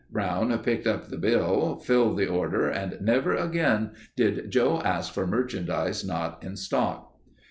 Brown 0.09 0.57
picked 0.63 0.87
up 0.87 1.09
the 1.09 1.17
bill, 1.19 1.75
filled 1.75 2.17
the 2.17 2.25
order 2.25 2.67
and 2.67 2.99
never 3.01 3.35
again 3.35 3.91
did 4.15 4.49
Joe 4.49 4.81
ask 4.83 5.13
for 5.13 5.27
merchandise 5.27 6.03
not 6.03 6.43
in 6.43 6.55
stock. 6.57 7.13